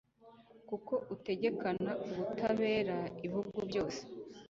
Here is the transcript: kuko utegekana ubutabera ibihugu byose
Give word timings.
kuko 0.69 0.93
utegekana 1.13 1.91
ubutabera 2.05 2.97
ibihugu 3.25 3.59
byose 3.69 4.01